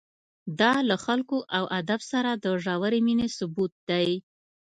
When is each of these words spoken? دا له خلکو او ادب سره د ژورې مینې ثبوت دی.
دا 0.59 0.73
له 0.89 0.95
خلکو 1.05 1.37
او 1.57 1.63
ادب 1.79 2.01
سره 2.11 2.31
د 2.33 2.45
ژورې 2.63 2.99
مینې 3.07 3.27
ثبوت 3.37 3.73
دی. 3.89 4.09